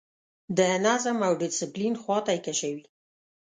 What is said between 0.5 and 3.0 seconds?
د نظم او ډسپلین خواته یې کشوي.